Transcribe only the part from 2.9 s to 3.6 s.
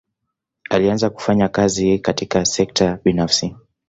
binafsi.